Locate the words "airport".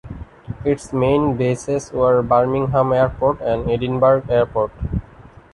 2.91-3.39, 4.29-4.71